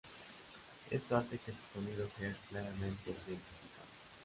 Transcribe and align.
Eso 0.89 1.15
hace 1.15 1.37
que 1.37 1.51
su 1.51 1.79
sonido 1.79 2.07
sea 2.17 2.35
claramente 2.49 3.11
identificable. 3.11 3.83